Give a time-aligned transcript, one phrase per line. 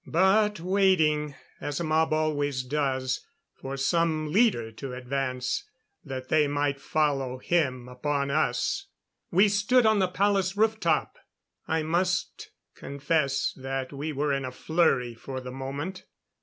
[0.07, 5.63] But waiting as a mob always does for some leader to advance,
[6.03, 8.87] that they might follow him upon us.
[9.29, 11.19] We stood on the palace roof top.
[11.67, 16.05] I must confess that we were in a flurry for the moment.